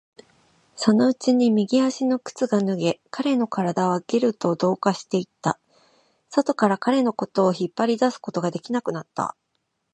[0.75, 5.59] そのうちに右足の靴が脱げ、彼の体はゲルと同化していった。
[6.31, 9.35] 外から彼のことを引っ張り出すことができなくなった。